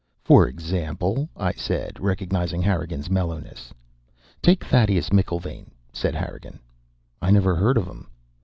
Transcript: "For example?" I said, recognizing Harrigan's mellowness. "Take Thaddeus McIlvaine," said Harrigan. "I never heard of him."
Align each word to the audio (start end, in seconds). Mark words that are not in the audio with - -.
"For 0.23 0.47
example?" 0.47 1.29
I 1.37 1.51
said, 1.51 1.99
recognizing 1.99 2.63
Harrigan's 2.63 3.07
mellowness. 3.07 3.71
"Take 4.41 4.63
Thaddeus 4.65 5.09
McIlvaine," 5.11 5.67
said 5.93 6.15
Harrigan. 6.15 6.57
"I 7.21 7.29
never 7.29 7.55
heard 7.55 7.77
of 7.77 7.85
him." 7.85 8.07